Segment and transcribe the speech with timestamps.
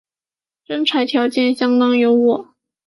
[0.65, 2.53] 征才条件相当优渥